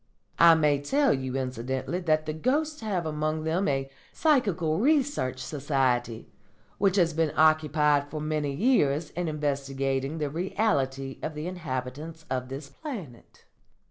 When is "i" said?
0.39-0.55